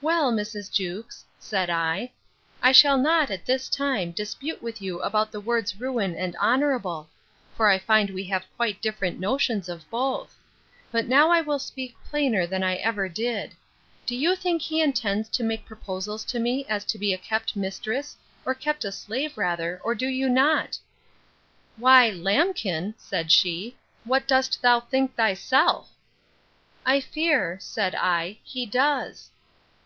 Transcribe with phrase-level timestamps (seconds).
[0.00, 0.70] Well, Mrs.
[0.72, 2.12] Jewkes, said I,
[2.62, 7.08] I shall not, at this time, dispute with you about the words ruin and honourable:
[7.56, 10.36] for I find we have quite different notions of both:
[10.92, 13.56] But now I will speak plainer than ever I did.
[14.06, 18.16] Do you think he intends to make proposals to me as to a kept mistress,
[18.46, 25.16] or kept slave rather, or do you not?—Why, lambkin, said she, what dost thou think
[25.16, 29.30] thyself?—I fear, said I, he does.